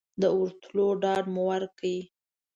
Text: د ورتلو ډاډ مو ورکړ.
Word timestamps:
د 0.21 0.23
ورتلو 0.39 0.85
ډاډ 1.01 1.23
مو 1.33 1.41
ورکړ. 1.51 1.83